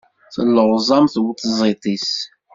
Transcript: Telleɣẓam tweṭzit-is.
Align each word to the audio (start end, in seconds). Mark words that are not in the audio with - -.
Telleɣẓam 0.33 1.05
tweṭzit-is. 1.13 2.11